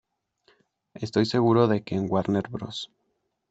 Estoy 0.95 1.27
seguro 1.27 1.67
de 1.67 1.83
que 1.83 1.93
en 1.93 2.07
Warner 2.11 2.49
Bros. 2.49 2.89